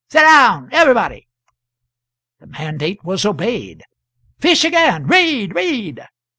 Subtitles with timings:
[0.09, 1.27] Sit down, everybody!"
[2.39, 3.83] The mandate was obeyed.
[4.39, 5.05] "Fish again!
[5.05, 5.53] Read!
[5.53, 6.07] read!"